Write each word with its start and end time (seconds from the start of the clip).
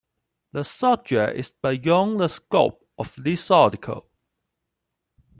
The 0.53 0.63
subject 0.63 1.37
is 1.37 1.51
beyond 1.51 2.21
the 2.21 2.27
scope 2.27 2.89
of 2.97 3.13
this 3.19 3.51
article. 3.51 4.09